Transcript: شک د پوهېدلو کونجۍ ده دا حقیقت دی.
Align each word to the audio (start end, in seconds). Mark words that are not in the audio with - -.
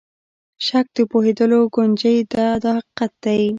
شک 0.65 0.85
د 0.97 0.99
پوهېدلو 1.11 1.59
کونجۍ 1.75 2.17
ده 2.33 2.45
دا 2.63 2.71
حقیقت 2.79 3.11
دی. 3.23 3.43